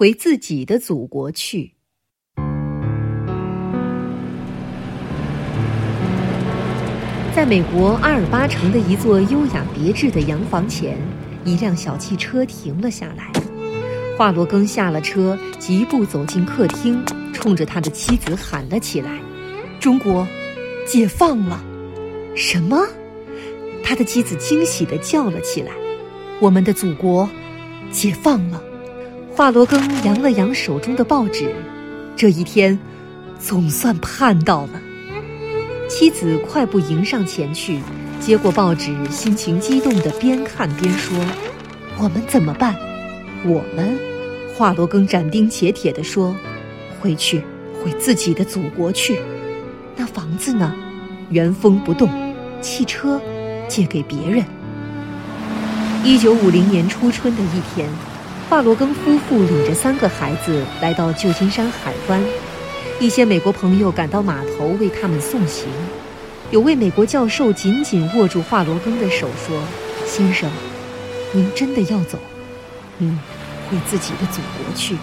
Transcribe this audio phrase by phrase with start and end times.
[0.00, 1.74] 回自己的祖国去。
[7.36, 10.96] 在美国阿尔巴城的一座优雅别致的洋房前，
[11.44, 13.30] 一辆小汽车停了下来。
[14.16, 17.04] 华罗庚下了车，疾步走进客厅，
[17.34, 19.20] 冲着他的妻子喊了起来
[19.78, 20.26] ：“中国，
[20.86, 21.62] 解放了！”
[22.34, 22.86] 什么？
[23.84, 25.72] 他的妻子惊喜地叫了起来
[26.40, 27.28] ：“我们的祖国，
[27.90, 28.64] 解放了！”
[29.40, 31.50] 华罗庚扬了扬手中的报纸，
[32.14, 32.78] 这一天，
[33.38, 34.82] 总算盼到了。
[35.88, 37.80] 妻子快步迎上前去，
[38.20, 41.16] 接过报纸，心情激动的边看边说
[41.96, 42.76] ：“我们怎么办？
[43.46, 43.98] 我们？”
[44.58, 46.36] 华罗庚斩钉截铁地说
[47.00, 47.42] ：“回去，
[47.82, 49.18] 回自己的祖国去。
[49.96, 50.74] 那房子呢？
[51.30, 52.10] 原封不动。
[52.60, 53.18] 汽车，
[53.68, 54.44] 借给别人。”
[56.04, 57.88] 一九五零年初春的一天，
[58.50, 62.20] 华罗庚夫妇领着三个孩子来到旧金山海湾。
[62.98, 65.68] 一些美国朋友赶到码头为他们送行，
[66.50, 69.56] 有位美国教授紧紧握住华罗庚的手说
[70.04, 70.50] ：“先生，
[71.32, 72.18] 您真的要走？
[72.98, 73.20] 嗯，
[73.70, 74.96] 回自己的祖国去。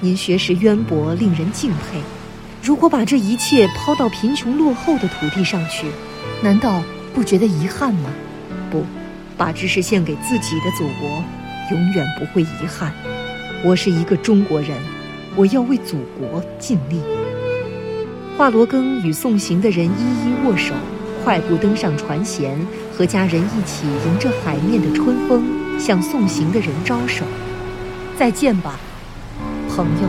[0.00, 2.00] 您学识渊博，令人敬佩。
[2.62, 5.86] 如果把这一切抛到贫穷落后的土地上去，
[6.40, 6.82] 难道
[7.14, 8.08] 不觉得遗憾吗？
[8.70, 8.86] 不，
[9.36, 11.22] 把知识献给自己的祖国，
[11.70, 12.92] 永远不会遗憾。
[13.64, 14.70] 我是一个中国人。”
[15.36, 17.00] 我要为祖国尽力。
[18.36, 20.74] 华罗庚与送行的人一一握手，
[21.22, 22.50] 快步登上船舷，
[22.92, 25.44] 和家人一起迎着海面的春风，
[25.78, 27.24] 向送行的人招手
[28.18, 28.80] ：“再见吧，
[29.68, 30.08] 朋友。”